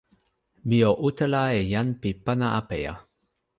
mi 0.67 0.79
o 0.91 0.93
utala 1.07 1.43
e 1.59 1.61
jan 1.71 1.89
pi 2.01 2.09
pana 2.25 2.47
apeja! 2.59 2.93